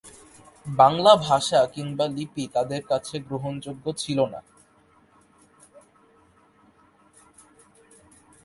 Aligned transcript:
বাংলা 0.65 1.13
ভাষা 1.27 1.59
কিংবা 1.65 2.05
লিপি 2.07 2.43
তাদের 2.53 2.81
কাছে 2.81 3.15
গ্রহণযোগ্য 3.27 3.85
ছিল 3.93 4.19
না। 4.33 4.41